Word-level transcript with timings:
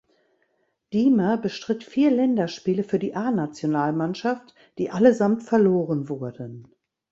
Diemer 0.93 1.37
bestritt 1.37 1.83
vier 1.83 2.09
Länderspiele 2.09 2.83
für 2.83 2.97
die 2.97 3.13
A-Nationalmannschaft, 3.13 4.55
die 4.79 4.89
allesamt 4.89 5.43
verloren 5.43 6.09
wurden. 6.09 6.73